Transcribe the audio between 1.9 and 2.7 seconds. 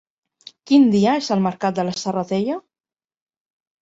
la Serratella?